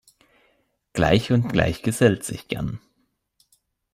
Gleich 0.93 1.31
und 1.31 1.49
Gleich 1.53 1.83
gesellt 1.83 2.23
sich 2.23 2.47
gern. 2.47 2.79